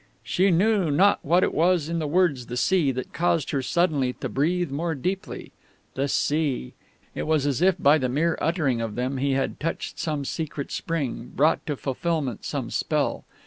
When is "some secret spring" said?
9.99-11.31